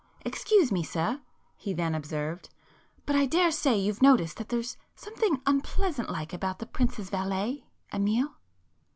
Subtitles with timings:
[0.25, 6.57] "Excuse me sir,"—he then observed—"but I daresay you've noticed that there's something unpleasant like about
[6.57, 8.33] the prince's valet, Amiel?"